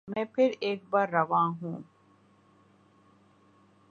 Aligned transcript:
میں 0.07 0.23
پھر 0.25 0.51
ایک 0.59 0.83
بار 0.89 1.07
روانہ 1.09 1.55
ہوں 1.61 1.81